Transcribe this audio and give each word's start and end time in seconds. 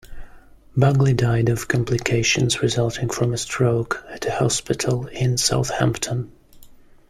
Bagley 0.75 1.13
died 1.13 1.47
of 1.49 1.67
complications 1.67 2.63
resulting 2.63 3.07
from 3.07 3.33
a 3.33 3.37
stroke 3.37 4.03
at 4.09 4.25
a 4.25 4.31
hospital 4.31 5.05
in 5.05 5.37
Southampton. 5.37 6.31